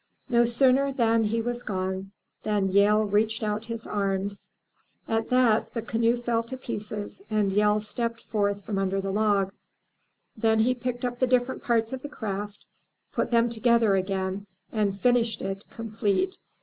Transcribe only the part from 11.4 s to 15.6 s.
parts of the craft, put them together again, and finished